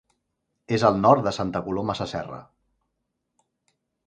És 0.77 0.85
al 0.89 0.97
nord 1.01 1.27
de 1.29 1.33
Santa 1.39 1.61
Coloma 1.67 1.97
Sasserra. 2.01 2.41